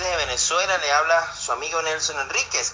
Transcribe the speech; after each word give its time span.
Desde 0.00 0.16
Venezuela, 0.16 0.78
le 0.78 0.92
habla 0.92 1.34
su 1.36 1.52
amigo 1.52 1.82
Nelson 1.82 2.18
Enríquez. 2.20 2.72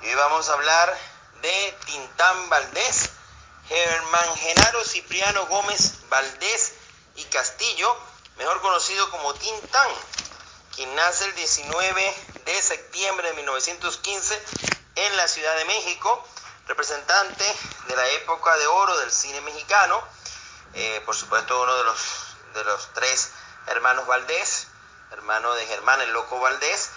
Y 0.00 0.06
hoy 0.06 0.14
vamos 0.14 0.48
a 0.48 0.52
hablar 0.52 0.96
de 1.42 1.78
Tintán 1.86 2.48
Valdés, 2.48 3.10
Germán 3.66 4.36
Genaro 4.36 4.84
Cipriano 4.84 5.44
Gómez 5.46 6.08
Valdés 6.08 6.74
y 7.16 7.24
Castillo, 7.24 7.96
mejor 8.36 8.60
conocido 8.60 9.10
como 9.10 9.34
Tintán, 9.34 9.90
quien 10.76 10.94
nace 10.94 11.24
el 11.24 11.34
19 11.34 12.14
de 12.44 12.62
septiembre 12.62 13.28
de 13.30 13.34
1915 13.38 14.40
en 14.94 15.16
la 15.16 15.26
Ciudad 15.26 15.56
de 15.56 15.64
México, 15.64 16.24
representante 16.68 17.56
de 17.88 17.96
la 17.96 18.06
época 18.10 18.56
de 18.56 18.68
oro 18.68 18.96
del 18.98 19.10
cine 19.10 19.40
mexicano, 19.40 20.00
eh, 20.74 21.02
por 21.04 21.16
supuesto 21.16 21.60
uno 21.60 21.74
de 21.74 21.84
los, 21.84 21.98
de 22.54 22.62
los 22.62 22.94
tres 22.94 23.32
hermanos 23.66 24.06
Valdés, 24.06 24.68
hermano 25.16 25.54
de 25.54 25.66
Germán 25.66 26.00
el 26.02 26.12
Loco 26.12 26.38
Valdés, 26.38 26.90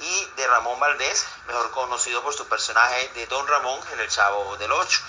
y 0.00 0.24
de 0.36 0.46
Ramón 0.46 0.78
Valdés, 0.80 1.26
mejor 1.46 1.70
conocido 1.70 2.22
por 2.22 2.34
su 2.34 2.46
personaje 2.48 3.08
de 3.14 3.26
Don 3.26 3.46
Ramón 3.46 3.78
en 3.92 4.00
El 4.00 4.08
Chavo 4.08 4.56
del 4.56 4.72
Ocho. 4.72 5.00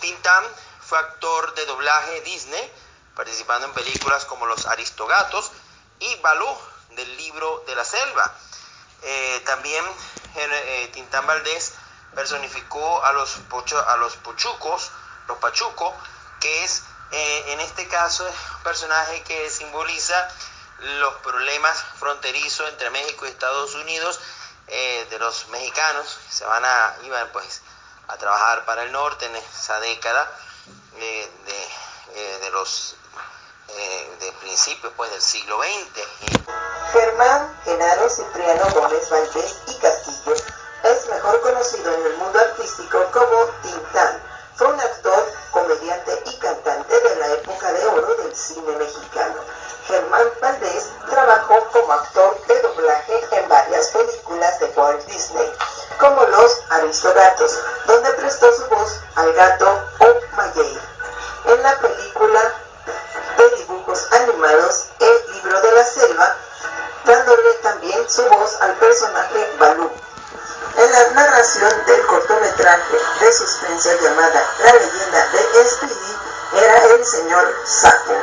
Tintán 0.00 0.44
fue 0.80 0.98
actor 0.98 1.54
de 1.54 1.66
doblaje 1.66 2.20
Disney, 2.22 2.72
participando 3.14 3.66
en 3.66 3.72
películas 3.72 4.24
como 4.24 4.46
Los 4.46 4.66
Aristogatos 4.66 5.52
y 6.00 6.16
Balú 6.16 6.48
del 6.90 7.16
libro 7.16 7.62
de 7.66 7.74
la 7.74 7.84
selva. 7.84 8.32
Eh, 9.02 9.42
también 9.44 9.84
eh, 10.34 10.90
Tintán 10.92 11.26
Valdés 11.26 11.74
personificó 12.14 13.04
a 13.04 13.12
los, 13.12 13.30
pocho, 13.48 13.88
a 13.88 13.96
los 13.96 14.16
pochucos, 14.16 14.90
los 15.28 15.38
pachucos, 15.38 15.94
que 16.40 16.64
es 16.64 16.82
eh, 17.12 17.52
en 17.52 17.60
este 17.60 17.86
caso 17.88 18.26
un 18.26 18.62
personaje 18.62 19.22
que 19.22 19.50
simboliza 19.50 20.28
los 20.82 21.14
problemas 21.16 21.78
fronterizos 21.98 22.68
entre 22.68 22.90
México 22.90 23.26
y 23.26 23.28
Estados 23.28 23.74
Unidos 23.74 24.20
eh, 24.68 25.06
de 25.10 25.18
los 25.18 25.48
mexicanos 25.48 26.18
que 26.26 26.34
se 26.34 26.44
van 26.44 26.64
a 26.64 26.96
iban 27.04 27.28
pues 27.32 27.62
a 28.08 28.16
trabajar 28.16 28.64
para 28.64 28.82
el 28.82 28.92
norte 28.92 29.26
en 29.26 29.36
esa 29.36 29.78
década 29.80 30.30
eh, 30.96 31.30
de, 31.46 32.20
eh, 32.20 32.38
de, 32.42 32.50
los 32.50 32.96
de 34.20 34.32
principios 34.40 34.92
pues 34.96 35.10
del 35.10 35.22
siglo 35.22 35.58
XX. 35.58 36.42
Germán 36.92 37.58
Genaro 37.64 38.08
Cipriano 38.10 38.68
Gómez 38.74 39.08
Valdés 39.08 39.56
y 39.66 39.78
Castillo 39.78 40.34
es 40.84 41.08
mejor 41.08 41.40
conocido 41.40 41.94
en 41.94 42.06
el 42.06 42.16
mundo 42.18 42.38
artístico 42.38 43.10
como 43.12 43.46
Tintán. 43.62 44.21
Doblaje 52.82 53.28
en 53.30 53.48
varias 53.48 53.88
películas 53.88 54.58
de 54.58 54.66
Walt 54.74 55.04
Disney, 55.06 55.52
como 55.98 56.20
Los 56.24 56.58
Aristogatos, 56.70 57.58
donde 57.86 58.10
prestó 58.14 58.52
su 58.54 58.66
voz 58.66 58.98
al 59.14 59.32
gato 59.34 59.84
O 60.00 60.36
Mayey. 60.36 60.80
En 61.46 61.62
la 61.62 61.78
película 61.78 62.40
de 63.36 63.56
dibujos 63.56 64.12
animados 64.12 64.86
El 64.98 65.32
libro 65.32 65.60
de 65.60 65.72
la 65.72 65.84
selva, 65.84 66.36
dándole 67.04 67.54
también 67.62 68.10
su 68.10 68.22
voz 68.28 68.60
al 68.60 68.74
personaje 68.74 69.52
Balú. 69.58 69.90
En 70.76 70.92
la 70.92 71.10
narración 71.10 71.86
del 71.86 72.06
cortometraje 72.06 72.96
de 73.20 73.32
suspense 73.32 73.96
llamada 74.02 74.44
La 74.64 74.72
leyenda 74.72 75.28
de 75.28 75.68
Speedy, 75.68 76.16
era 76.54 76.84
el 76.94 77.04
señor 77.04 77.54
Sapo. 77.64 78.16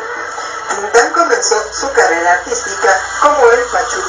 Tintán 0.69 1.11
comenzó 1.13 1.55
su 1.73 1.91
carrera 1.93 2.33
artística 2.33 3.01
como 3.21 3.43
el 3.51 3.59
pachuco, 3.65 4.08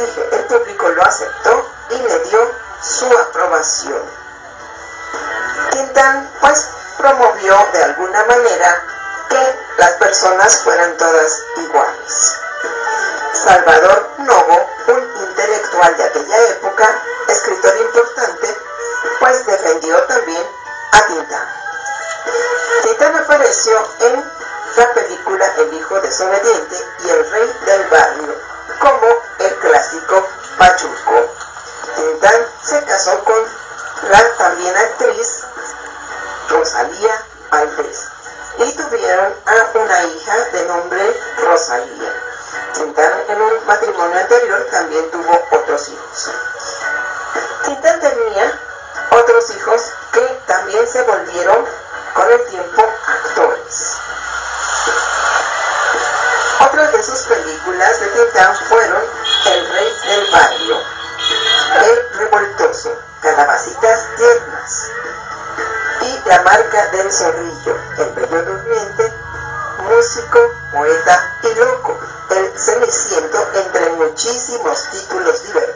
el 0.00 0.44
público 0.44 0.88
lo 0.88 1.02
aceptó 1.02 1.70
y 1.90 1.98
le 1.98 2.18
dio 2.20 2.50
su 2.82 3.06
aprobación. 3.18 4.02
Tintán 5.72 6.30
pues 6.40 6.68
promovió 6.96 7.54
de 7.72 7.84
alguna 7.84 8.24
manera 8.24 8.82
que 9.28 9.58
las 9.78 9.90
personas 9.92 10.56
fueran 10.62 10.96
todas 10.96 11.42
iguales. 11.56 12.36
Salvador 13.44 14.08
Novo, 14.18 14.70
un 14.88 15.28
intelectual 15.28 15.96
de 15.96 16.04
aquella 16.04 16.48
época, 16.48 17.02
escritor 17.28 17.76
importante, 17.76 18.56
pues 19.18 19.46
defendió 19.46 20.02
también 20.04 20.46
a 20.92 21.06
Tintán. 21.06 21.48
Tintán 22.84 23.16
apareció 23.16 23.86
en 24.00 24.24
la 24.76 24.94
película 24.94 25.46
El 25.58 25.74
hijo 25.74 26.00
desobediente 26.00 26.76
y 27.04 27.10
El 27.10 27.30
rey 27.30 27.54
del 27.66 27.88
barrio 27.88 28.49
la 34.08 34.36
también 34.36 34.76
actriz 34.76 35.44
Rosalía 36.48 37.24
Valdés 37.50 38.08
y 38.58 38.72
tuvieron 38.72 39.34
a 39.46 39.78
una 39.78 40.02
hija 40.04 40.36
de 40.52 40.64
nombre 40.66 41.20
Rosalía. 41.38 42.12
Tintán 42.74 43.12
en 43.28 43.42
un 43.42 43.66
matrimonio 43.66 44.18
anterior 44.18 44.66
también 44.70 45.10
tuvo 45.10 45.48
otros 45.52 45.88
hijos. 45.88 46.30
Tintán 47.64 48.00
tenía 48.00 48.60
otros 49.10 49.50
hijos 49.50 49.82
que 50.12 50.20
también 50.46 50.86
se 50.88 51.02
volvieron 51.02 51.64
con 52.14 52.32
el 52.32 52.44
tiempo 52.46 52.82
actores. 53.06 53.96
Otras 56.60 56.92
de 56.92 57.02
sus 57.02 57.18
películas 57.20 58.00
de 58.00 58.06
Tintán 58.08 58.56
fueron 58.68 59.02
El 59.46 59.72
Rey 59.72 59.96
del 60.06 60.30
Barrio, 60.30 60.76
El 61.84 62.18
Revoltoso, 62.18 62.69
Calabacitas 63.20 64.00
Tiernas. 64.16 64.90
Y 66.02 66.28
La 66.28 66.42
Marca 66.42 66.86
del 66.88 67.12
Zorrillo, 67.12 67.76
El 67.98 68.10
Bello 68.14 68.42
Durmiente, 68.44 69.12
Músico, 69.82 70.38
Poeta 70.72 71.34
y 71.42 71.54
Loco, 71.58 71.98
El 72.30 72.58
Ceniciento, 72.58 73.38
entre 73.54 73.90
muchísimos 73.90 74.90
títulos 74.90 75.42
divertidos 75.42 75.69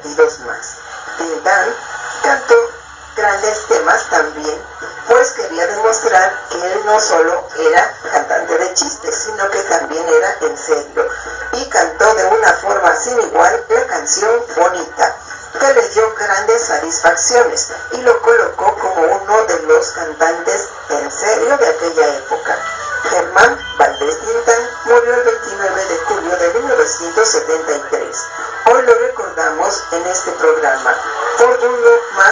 1973. 27.54 28.26
Hoy 28.72 28.82
lo 28.82 28.94
recordamos 28.94 29.82
en 29.92 30.06
este 30.06 30.32
programa 30.32 30.94
por 31.38 31.50
un 31.50 31.84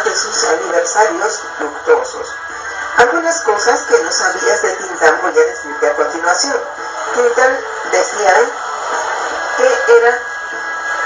de 0.04 0.16
sus 0.16 0.44
aniversarios 0.44 1.40
luctuosos. 1.60 2.34
Algunas 2.96 3.40
cosas 3.42 3.82
que 3.82 4.02
no 4.02 4.10
sabías 4.10 4.62
de 4.62 4.70
Tintán 4.72 5.18
voy 5.22 5.38
a 5.38 5.44
decirte 5.44 5.86
a 5.86 5.94
continuación. 5.94 6.60
Tintán 7.14 7.58
decían 7.92 8.50
que 9.56 9.96
era 9.98 10.18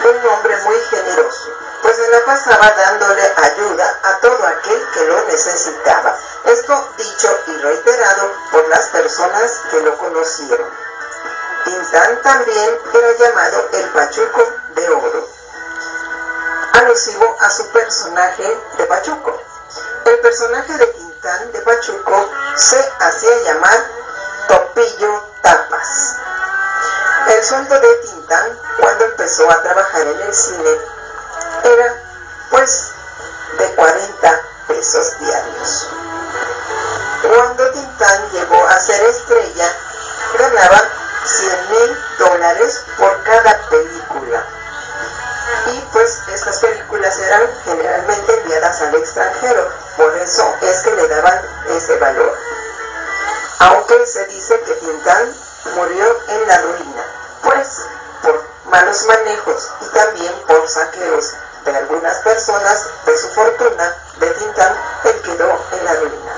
un 0.08 0.26
hombre 0.28 0.56
muy 0.64 0.76
generoso, 0.90 1.50
pues 1.82 1.96
se 1.96 2.08
la 2.08 2.24
pasaba 2.24 2.70
dándole 2.70 3.22
ayuda 3.36 4.00
a 4.02 4.16
todo 4.18 4.46
aquel 4.46 4.86
que 4.94 5.04
lo 5.06 5.22
necesitaba. 5.24 6.16
Esto 6.44 6.88
dicho 6.96 7.38
y 7.48 7.56
reiterado 7.58 8.32
por 8.52 8.68
las 8.68 8.86
personas 8.86 9.52
que 9.70 9.80
lo 9.80 9.98
conocieron. 9.98 10.85
Tintán 11.66 12.22
también 12.22 12.78
era 12.94 13.12
llamado 13.18 13.68
el 13.72 13.88
Pachuco 13.88 14.52
de 14.76 14.88
Oro, 14.88 15.28
alusivo 16.74 17.36
a 17.40 17.50
su 17.50 17.66
personaje 17.70 18.56
de 18.78 18.84
Pachuco. 18.84 19.42
El 20.04 20.18
personaje 20.20 20.78
de 20.78 20.86
Tintán 20.86 21.50
de 21.50 21.58
Pachuco 21.62 22.30
se 22.54 22.92
hacía 23.00 23.42
llamar 23.46 23.84
Topillo 24.46 25.24
Tapas. 25.42 26.14
El 27.30 27.44
sueldo 27.44 27.80
de 27.80 27.94
Tintán 27.96 28.60
cuando 28.78 29.04
empezó 29.06 29.50
a 29.50 29.60
trabajar 29.60 30.02
en 30.02 30.20
el 30.20 30.34
cine 30.34 30.70
era 31.64 32.00
pues 32.48 32.92
de 33.58 33.74
40 33.74 34.40
pesos 34.68 35.18
diarios. 35.18 35.88
Cuando 37.22 37.70
Tintán 37.72 38.30
llegó 38.30 38.64
a 38.68 38.78
ser 38.78 39.02
estrella, 39.02 39.72
ganaba 40.38 40.95
100 41.36 41.70
mil 41.70 41.98
dólares 42.18 42.82
por 42.96 43.22
cada 43.24 43.58
película. 43.68 44.42
Y 45.66 45.80
pues 45.92 46.18
estas 46.32 46.58
películas 46.60 47.18
eran 47.18 47.42
generalmente 47.64 48.40
enviadas 48.40 48.80
al 48.80 48.94
extranjero, 48.94 49.68
por 49.98 50.16
eso 50.16 50.54
es 50.62 50.80
que 50.80 50.94
le 50.94 51.08
daban 51.08 51.40
ese 51.76 51.98
valor. 51.98 52.34
Aunque 53.58 54.06
se 54.06 54.24
dice 54.26 54.58
que 54.60 54.72
Tintán 54.74 55.34
murió 55.74 56.16
en 56.28 56.48
la 56.48 56.58
ruina, 56.62 57.04
pues 57.42 57.68
por 58.22 58.42
malos 58.70 59.04
manejos 59.04 59.70
y 59.82 59.94
también 59.94 60.32
por 60.46 60.66
saqueos 60.66 61.34
de 61.66 61.76
algunas 61.76 62.16
personas 62.18 62.86
de 63.04 63.18
su 63.18 63.28
fortuna 63.28 63.94
de 64.20 64.30
Tintán, 64.30 64.74
él 65.04 65.22
quedó 65.22 65.60
en 65.72 65.84
la 65.84 65.94
ruina. 65.96 66.32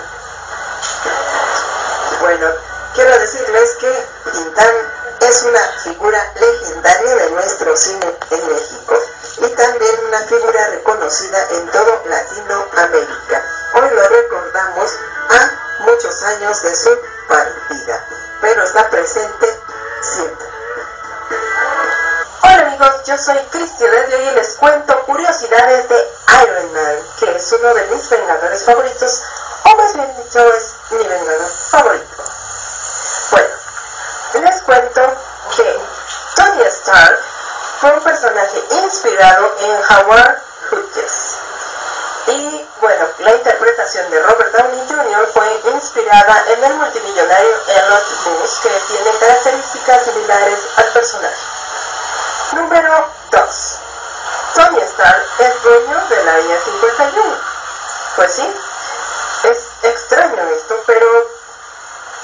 Bueno, 2.20 2.67
quiero 2.98 3.16
decirles 3.16 3.76
que 3.78 4.06
Tintán 4.32 4.74
es 5.20 5.42
una 5.44 5.60
figura 5.84 6.32
legendaria 6.34 7.14
de 7.14 7.30
nuestro 7.30 7.76
cine 7.76 8.18
en 8.32 8.48
México 8.48 8.94
y 9.36 9.48
también 9.50 10.00
una 10.08 10.18
figura 10.22 10.66
reconocida 10.70 11.48
en 11.52 11.70
todo 11.70 12.02
Latinoamérica. 12.06 13.44
Hoy 13.74 13.90
lo 13.94 14.08
recordamos 14.08 14.90
a 15.28 15.82
muchos 15.84 16.22
años 16.24 16.60
de 16.60 16.74
su 16.74 16.98
partida, 17.28 18.04
pero 18.40 18.64
está 18.64 18.90
presente 18.90 19.46
siempre. 20.02 20.46
Hola 22.42 22.66
amigos, 22.66 23.04
yo 23.06 23.16
soy 23.16 23.38
Cristi 23.52 23.84
Desde 23.84 24.24
y 24.24 24.34
les 24.34 24.56
cuento 24.56 25.04
curiosidades 25.04 25.88
de 25.88 26.08
Iron 26.42 26.72
Man, 26.72 26.96
que 27.20 27.36
es 27.36 27.52
uno 27.52 27.74
de 27.74 27.86
mis 27.94 28.10
vengadores 28.10 28.64
favoritos, 28.64 29.22
o 29.66 29.76
más 29.76 29.94
bien 29.94 30.16
dicho 30.16 30.52
es 30.52 30.74
mi 30.90 31.06
vengador 31.06 31.48
favorito. 31.70 32.08
Bueno, 33.30 33.48
les 34.44 34.62
cuento 34.62 35.02
que 35.56 35.78
Stark 36.88 37.18
fue 37.80 37.92
un 37.92 38.00
personaje 38.00 38.64
inspirado 38.82 39.54
en 39.60 39.76
Howard 39.90 40.40
Hughes. 40.72 41.36
Y 42.28 42.66
bueno, 42.80 43.06
la 43.18 43.34
interpretación 43.34 44.10
de 44.10 44.22
Robert 44.22 44.56
Downey 44.56 44.86
Jr. 44.88 45.28
fue 45.34 45.60
inspirada 45.74 46.44
en 46.48 46.64
el 46.64 46.74
multimillonario 46.74 47.50
Elon 47.68 48.02
Musk, 48.40 48.62
que 48.62 48.70
tiene 48.88 49.18
características 49.20 50.04
similares 50.06 50.60
al 50.76 50.84
personaje. 50.86 51.36
Número 52.52 53.06
2. 53.32 53.76
Tony 54.54 54.80
Stark 54.80 55.26
es 55.40 55.62
dueño 55.62 56.06
del 56.08 56.28
Área 56.28 56.60
51. 56.60 57.36
Pues 58.16 58.32
sí, 58.32 58.50
es 59.44 59.58
extraño 59.82 60.42
esto, 60.56 60.82
pero 60.86 61.37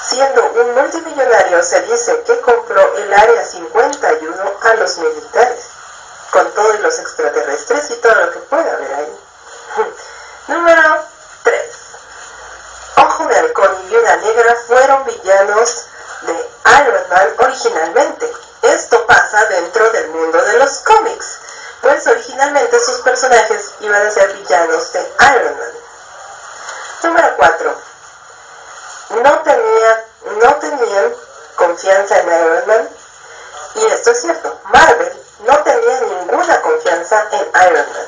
siendo 0.09 0.45
un 0.51 0.75
multimillonario 0.75 1.63
se 1.63 1.81
dice 1.83 2.23
que 2.27 2.41
compró 2.41 2.97
el 2.97 3.13
Área 3.13 3.45
51 3.45 4.53
a 4.63 4.75
los 4.75 4.99
militares, 4.99 5.65
con 6.31 6.51
todos 6.53 6.81
los 6.81 6.99
extraterrestres 6.99 7.91
y 7.91 7.95
todo 7.97 8.15
lo 8.15 8.31
que 8.33 8.39
pueda 8.41 8.73
haber 8.73 8.95
ahí. 8.95 9.21
Número 10.49 11.05
3. 11.45 11.61
Ojo 12.97 13.27
de 13.27 13.39
Halcón 13.39 13.77
y 13.85 13.89
Viuda 13.89 14.17
Negra 14.17 14.57
fueron 14.67 15.05
villanos 15.05 15.87
de 16.23 16.33
Iron 16.33 17.09
Man 17.09 17.35
originalmente. 17.39 18.33
Esto 18.63 19.07
pasa 19.07 19.45
dentro 19.47 19.91
del 19.91 20.09
mundo 20.09 20.43
de 20.43 20.59
los 20.59 20.79
cómics, 20.81 21.39
pues 21.83 22.07
originalmente 22.07 22.81
sus 22.81 23.01
personajes 23.01 23.73
iban 23.81 24.07
a 24.07 24.11
ser 24.11 24.33
villanos 24.35 24.93
de 24.93 25.01
Iron 25.01 25.59
Man. 25.59 25.73
Número 27.03 27.37
4. 27.37 27.94
No, 29.11 29.39
tenía, 29.41 30.05
no 30.43 30.55
tenían 30.57 31.15
confianza 31.57 32.19
en 32.19 32.27
Iron 32.27 32.67
Man, 32.67 32.89
y 33.75 33.85
esto 33.87 34.11
es 34.11 34.21
cierto, 34.21 34.61
Marvel 34.65 35.13
no 35.47 35.59
tenía 35.59 36.01
ninguna 36.01 36.61
confianza 36.61 37.27
en 37.33 37.41
Iron 37.69 37.87
Man. 37.93 38.07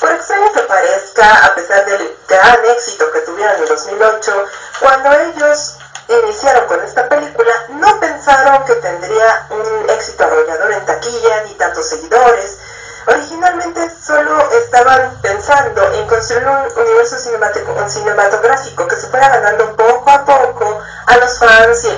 Por 0.00 0.10
extraño 0.12 0.52
que 0.52 0.62
parezca, 0.62 1.46
a 1.46 1.54
pesar 1.54 1.84
del 1.86 2.16
gran 2.28 2.64
éxito 2.66 3.10
que 3.12 3.20
tuvieron 3.20 3.56
en 3.56 3.66
2008, 3.66 4.46
cuando 4.80 5.12
ellos 5.12 5.76
iniciaron 6.08 6.66
con 6.66 6.82
esta 6.82 7.08
película, 7.08 7.52
no 7.70 8.00
pensaron 8.00 8.64
que 8.64 8.74
tendría 8.76 9.46
un 9.50 9.90
éxito 9.90 10.24
arrollador 10.24 10.72
en 10.72 10.84
taquilla 10.86 11.42
ni 11.44 11.54
tantos 11.54 11.88
seguidores. 11.88 12.58
Originalmente 13.06 13.90
solo 14.04 14.50
estaban 14.52 15.20
pensando 15.22 15.92
en 15.92 16.06
construir 16.06 16.46
un 16.46 16.82
universo 16.82 17.16
cinematográfico 17.18 18.86
que 18.86 18.96
se 18.96 19.08
fuera 19.08 19.28
ganando 19.28 19.64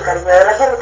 cariño 0.05 0.27
de 0.27 0.45
la 0.45 0.53
gente 0.53 0.74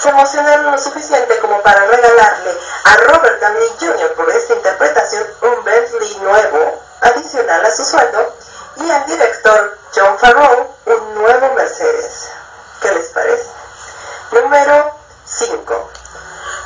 se 0.00 0.58
lo 0.58 0.78
suficiente 0.78 1.38
como 1.40 1.60
para 1.60 1.84
regalarle 1.84 2.56
a 2.84 2.96
Robert 2.96 3.38
Downey 3.40 3.68
Jr. 3.78 4.14
por 4.14 4.30
esta 4.30 4.54
interpretación 4.54 5.26
un 5.42 5.62
Bentley 5.64 6.16
nuevo, 6.22 6.82
adicional 7.02 7.66
a 7.66 7.70
su 7.70 7.84
sueldo, 7.84 8.34
y 8.76 8.90
al 8.90 9.04
director 9.06 9.78
John 9.94 10.18
Favreau 10.18 10.74
un 10.86 11.14
nuevo 11.16 11.54
Mercedes. 11.54 12.28
¿Qué 12.80 12.92
les 12.92 13.08
parece? 13.08 13.50
Número 14.32 14.94
5. 15.26 15.90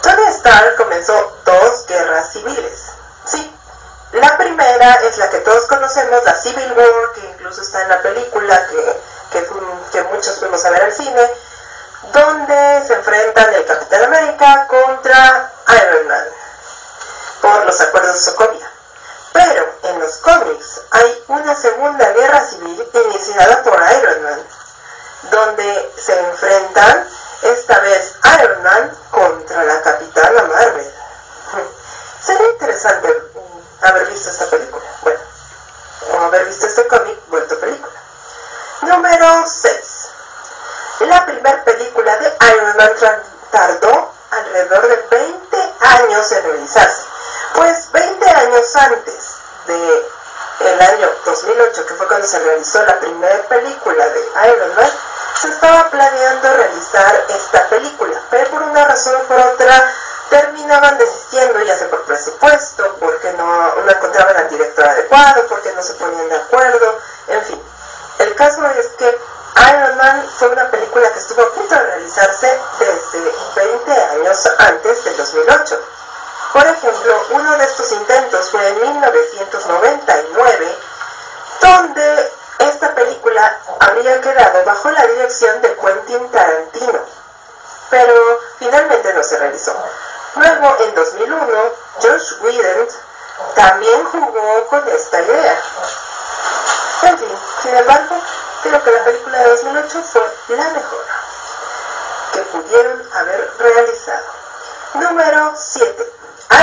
Tony 0.02 0.26
Stark 0.28 0.76
comenzó 0.76 1.36
dos 1.44 1.86
guerras 1.86 2.32
civiles. 2.32 2.82
Sí, 3.24 3.52
la 4.12 4.36
primera 4.36 4.94
es 5.06 5.18
la 5.18 5.28
que 5.30 5.38
todos 5.38 5.66
conocemos, 5.66 6.22
la 6.24 6.36
Civil 6.36 6.72
War, 6.76 7.12
que 7.14 7.26
incluso 7.30 7.62
está 7.62 7.82
en 7.82 7.88
la 7.88 8.00
película 8.00 8.66
que, 8.68 9.00
que, 9.32 9.48
que 9.90 10.02
muchos 10.04 10.38
fuimos 10.38 10.64
a 10.64 10.70
ver 10.70 10.82
al 10.82 10.92
cine, 10.92 11.30
donde 12.14 12.86
se 12.86 12.94
enfrentan 12.94 13.52
el 13.54 13.64
Capitán 13.66 14.04
América 14.04 14.68
contra 14.68 15.52
Iron 15.66 16.06
Man 16.06 16.24
por 17.42 17.66
los 17.66 17.80
acuerdos 17.80 18.14
de 18.14 18.20
Sokovia. 18.20 18.70
Pero 19.32 19.66
en 19.82 19.98
los 19.98 20.16
cómics 20.18 20.80
hay 20.92 21.24
una 21.26 21.56
segunda 21.56 22.08
guerra 22.12 22.40
civil 22.44 22.88
iniciada 23.06 23.64
por 23.64 23.74
Iron 23.98 24.22
Man, 24.22 24.46
donde 25.32 25.92
se 25.96 26.16
enfrentan 26.20 27.08
esta 27.42 27.80
vez 27.80 28.14
Iron 28.40 28.62
Man 28.62 28.98
contra 29.10 29.64
la 29.64 29.82
Capitana 29.82 30.42
Marvel. 30.44 30.94
Sería 32.24 32.50
interesante 32.50 33.08
haber 33.82 34.06
visto 34.06 34.30
esta 34.30 34.46
película, 34.46 34.84
bueno, 35.02 35.20
o 36.12 36.18
haber 36.26 36.46
visto 36.46 36.66
este 36.66 36.86
cómic 36.86 37.18
vuelto 37.26 37.58
película. 37.58 37.92
Número 38.82 39.44
6. 39.48 39.83
La 41.44 41.50
primera 41.50 41.64
película 41.76 42.16
de 42.16 42.36
Iron 42.54 42.76
Man 42.78 42.90
tardó 43.50 44.12
alrededor 44.30 44.88
de 44.88 44.96
20 45.10 45.74
años 45.80 46.32
en 46.32 46.42
realizarse, 46.42 47.02
pues 47.54 47.92
20 47.92 48.30
años 48.30 48.76
antes 48.76 49.34
de 49.66 50.06
año 50.80 51.10
2008, 51.26 51.86
que 51.86 51.94
fue 51.96 52.08
cuando 52.08 52.26
se 52.26 52.38
realizó 52.38 52.82
la 52.86 52.98
primera 52.98 53.42
película 53.42 54.08
de 54.08 54.20
Iron 54.20 54.74
Man, 54.74 54.90
se 55.38 55.48
estaba 55.48 55.90
planeando 55.90 56.50
realizar 56.50 57.26
esta 57.28 57.68
película, 57.68 58.18
pero 58.30 58.50
por 58.50 58.62
una 58.62 58.86
razón 58.86 59.16
o 59.16 59.24
por 59.24 59.38
otra 59.38 59.92
terminaban 60.30 60.96
desistiendo, 60.96 61.62
ya 61.62 61.76
sea 61.76 61.90
por 61.90 62.04
presupuesto, 62.04 62.96
porque 63.00 63.34
no, 63.34 63.74
no 63.74 63.90
encontraban 63.90 64.34
al 64.38 64.48
director 64.48 64.88
adecuado, 64.88 65.46
porque 65.48 65.72
no 65.72 65.82
se 65.82 65.92
ponían 65.94 66.26
de 66.26 66.36
acuerdo, 66.36 66.98
en 67.28 67.42
fin. 67.44 67.62
El 68.20 68.34
caso 68.34 68.64
es 68.66 68.86
que 68.96 69.33
Iron 69.56 69.96
Man 69.96 70.28
fue 70.36 70.48
una 70.48 70.68
película 70.70 71.12
que 71.12 71.18
estuvo 71.18 71.42
a 71.42 71.52
punto 71.52 71.74
de 71.74 71.80
realizarse 71.80 72.60
desde 72.78 73.32
20 73.54 73.92
años 73.92 74.48
antes 74.58 75.04
del 75.04 75.16
2008. 75.16 75.80
Por 76.52 76.66
ejemplo, 76.66 77.26
uno 77.30 77.56
de 77.58 77.64
estos 77.64 77.92
intentos 77.92 78.50
fue 78.50 78.68
en 78.68 78.80
1999, 78.80 80.78
donde 81.60 82.32
esta 82.58 82.94
película 82.94 83.58
habría 83.80 84.20
quedado 84.20 84.64
bajo 84.64 84.90
la 84.90 85.06
dirección 85.06 85.60
de 85.62 85.76
Quentin 85.76 86.30
Tarantino, 86.30 87.00
pero 87.90 88.40
finalmente 88.58 89.14
no 89.14 89.22
se 89.22 89.38
realizó. 89.38 89.76
Luego, 90.36 90.76
en 90.80 90.94
2001, 90.94 91.46
Josh 92.02 92.32
Whedon 92.40 92.88
también 93.54 94.04
jugó 94.06 94.66
con 94.66 94.88
esta 94.88 95.20
idea. 95.22 95.62
En 97.02 97.18
fin, 97.18 97.38
sin 97.62 97.76
embargo, 97.76 98.16
creo 98.64 98.82
que 98.82 98.90
la 98.90 99.04
película 99.04 99.38
de 99.38 99.50
2008 99.50 100.02
fue 100.02 100.22
la 100.56 100.68
mejor 100.70 101.04
que 102.32 102.40
pudieron 102.40 103.02
haber 103.12 103.50
realizado. 103.58 104.24
Número 104.94 105.52
7. 105.56 106.12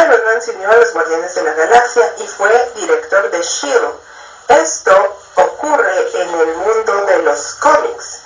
Iron 0.03 0.25
Man 0.25 0.41
se 0.41 0.51
unió 0.51 0.71
a 0.71 0.77
los 0.77 0.93
Guardianes 0.93 1.35
de 1.35 1.43
la 1.43 1.53
Galaxia 1.53 2.13
y 2.17 2.27
fue 2.27 2.71
director 2.75 3.29
de 3.29 3.39
S.H.I.E.L.D. 3.39 4.61
Esto 4.61 5.17
ocurre 5.35 6.21
en 6.21 6.29
el 6.39 6.55
mundo 6.55 7.05
de 7.05 7.21
los 7.21 7.55
cómics. 7.55 8.21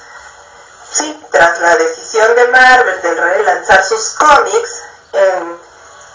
Sí, 0.92 1.22
tras 1.32 1.60
la 1.60 1.76
decisión 1.76 2.34
de 2.36 2.48
Marvel 2.48 3.02
de 3.02 3.14
relanzar 3.14 3.84
sus 3.84 4.12
cómics 4.12 4.84
en, 5.12 5.60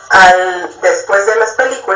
al, 0.09 0.81
después 0.81 1.27
de 1.27 1.37
las 1.37 1.51
películas, 1.53 1.90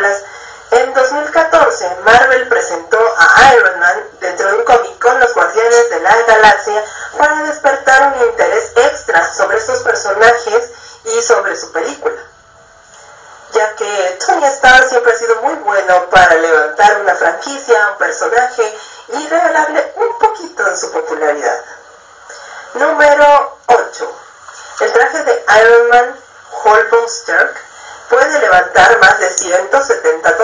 2014 1.10 1.96
Marvel 2.04 2.48
presentó 2.48 2.98
a 3.18 3.54
Iron 3.54 3.78
Man 3.78 4.04
dentro 4.20 4.48
de 4.48 4.54
un 4.54 4.64
cómic 4.64 4.98
con 4.98 5.20
los 5.20 5.34
Guardianes 5.34 5.90
de 5.90 6.00
la 6.00 6.16
Galaxia 6.22 6.84
para 7.18 7.42
despertar 7.42 8.14
un 8.14 8.28
interés 8.28 8.72
extra 8.76 9.32
sobre 9.34 9.58
estos 9.58 9.80
personajes 9.80 10.70
y 11.04 11.22
sobre 11.22 11.56
su 11.56 11.70
película 11.72 12.16
ya 13.52 13.74
que 13.76 14.18
Tony 14.26 14.44
Stark 14.46 14.88
siempre 14.88 15.12
ha 15.12 15.16
sido 15.16 15.36
muy 15.42 15.54
bueno 15.56 16.10
para 16.10 16.34
levantar 16.34 17.00
una 17.00 17.14
franquicia, 17.14 17.90
un 17.92 17.98
personaje 17.98 18.78
y 19.08 19.28
regalarle 19.28 19.92
un 19.94 20.18
poquito 20.18 20.64
de 20.64 20.76
su 20.76 20.90
popularidad. 20.90 21.64
Número 22.74 23.58
8. 23.66 24.20
El 24.80 24.92
traje 24.92 25.22
de 25.22 25.44
Iron 25.60 25.88
Man 25.88 26.16
Hulk 26.64 26.94
puede 28.08 28.38
levantar 28.40 28.98
más 28.98 29.18
de 29.20 29.30
170 29.30 30.36
toneladas. 30.36 30.43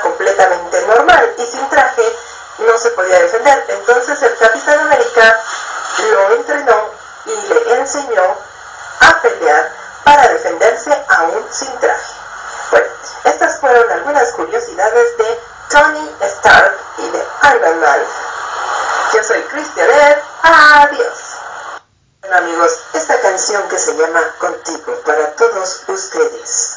Completamente 0.00 0.86
normal 0.86 1.34
y 1.38 1.46
sin 1.46 1.68
traje 1.68 2.02
no 2.58 2.78
se 2.78 2.90
podía 2.90 3.18
defender. 3.20 3.64
Entonces 3.68 4.22
el 4.22 4.36
Capitán 4.36 4.80
América 4.80 5.40
lo 6.10 6.34
entrenó 6.34 6.90
y 7.26 7.48
le 7.48 7.74
enseñó 7.78 8.36
a 9.00 9.20
pelear 9.20 9.72
para 10.04 10.28
defenderse 10.28 11.04
aún 11.08 11.46
sin 11.50 11.72
traje. 11.78 12.14
Bueno, 12.70 12.86
estas 13.24 13.60
fueron 13.60 13.90
algunas 13.90 14.30
curiosidades 14.32 15.16
de 15.18 15.40
Tony 15.70 16.16
Stark 16.20 16.78
y 16.98 17.10
de 17.10 17.26
Iron 17.54 17.80
Man. 17.80 18.00
Yo 19.14 19.22
soy 19.22 19.42
Cristian. 19.42 19.88
Adiós. 20.42 21.18
Bueno 22.20 22.36
amigos, 22.36 22.72
esta 22.94 23.20
canción 23.20 23.68
que 23.68 23.78
se 23.78 23.96
llama 23.96 24.20
Contigo 24.38 25.00
para 25.04 25.32
todos 25.36 25.82
ustedes. 25.88 26.71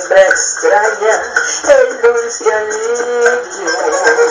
Siempre 0.00 0.26
extraña 0.26 1.22
el 1.68 2.02
dulce 2.02 2.52
alivio. 2.52 4.23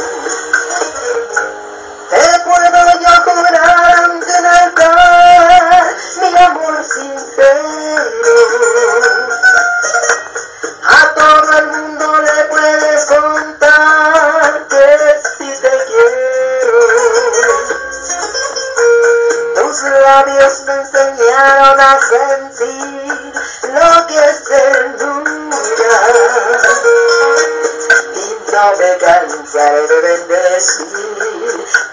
zerdesi 29.53 30.83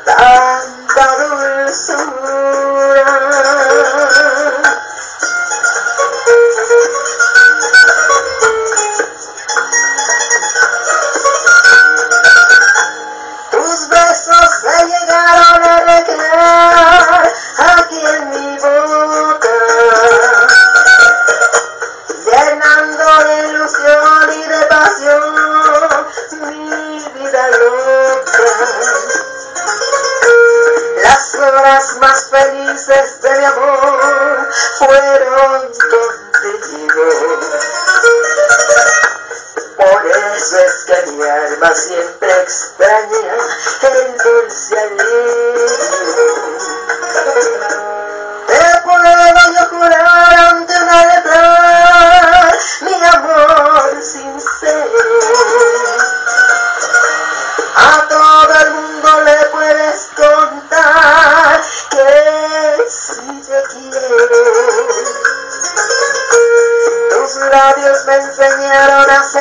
tantarul 0.07 1.41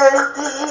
certeza 0.09 0.68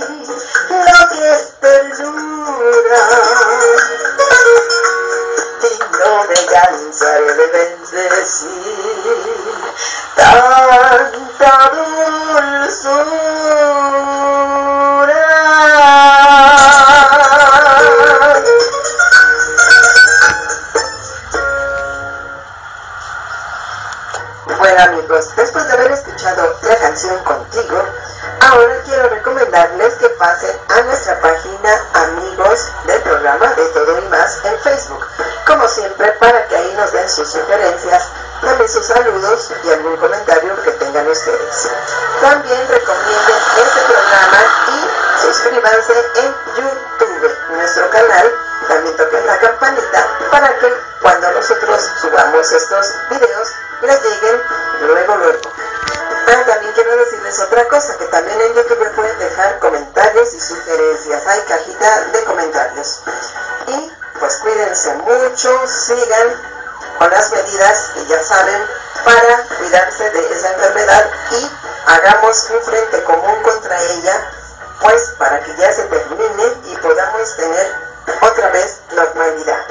pasen 30.19 30.59
a 30.69 30.83
nuestra 30.83 31.21
página 31.21 31.81
Amigos 31.95 32.69
del 32.87 33.01
programa 33.03 33.55
de 33.55 33.65
Todo 33.69 33.99
y 33.99 34.09
Más 34.09 34.39
en 34.45 34.59
Facebook, 34.61 35.07
como 35.47 35.69
siempre 35.69 36.11
para 36.19 36.47
que 36.49 36.57
ahí 36.57 36.75
nos 36.77 36.93
den 36.93 37.09
sus 37.09 37.29
sugerencias, 37.29 38.09
también 38.43 38.69
sus 38.69 38.85
saludos 38.85 39.53
y 39.65 39.71
algún 39.71 39.97
comentario 39.97 40.61
que 40.63 40.73
tengan 40.73 41.09
ustedes. 41.09 41.71
También 42.21 42.69
recomienden 42.69 43.37
este 43.63 43.81
programa 43.87 44.39
y 44.69 45.27
suscríbanse 45.27 46.07
en 46.17 46.28
mucho, 65.39 65.69
sigan 65.69 66.43
con 66.99 67.11
las 67.11 67.31
medidas 67.31 67.91
que 67.95 68.07
ya 68.07 68.21
saben 68.25 68.61
para 69.05 69.45
cuidarse 69.57 70.11
de 70.11 70.33
esa 70.33 70.53
enfermedad 70.53 71.11
y 71.31 71.51
hagamos 71.87 72.51
un 72.51 72.61
frente 72.63 73.05
común 73.05 73.41
contra 73.45 73.81
ella, 73.81 74.31
pues 74.81 75.15
para 75.17 75.39
que 75.41 75.55
ya 75.55 75.73
se 75.73 75.85
termine 75.85 76.45
y 76.65 76.77
podamos 76.79 77.37
tener 77.37 77.73
otra 78.21 78.49
vez 78.49 78.81
normalidad. 78.97 79.65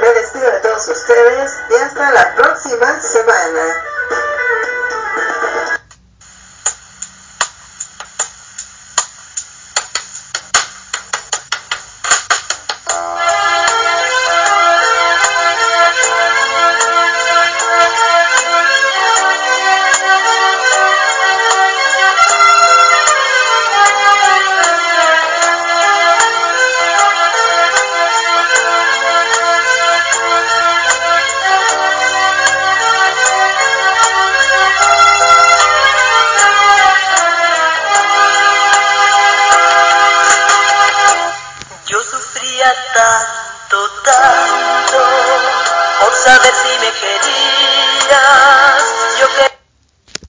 Me 0.00 0.08
despido 0.14 0.50
de 0.50 0.58
todos 0.60 0.88
ustedes 0.88 1.52
y 1.70 1.74
hasta 1.76 2.10
la 2.10 2.34
próxima 2.34 3.00
semana. 3.00 3.87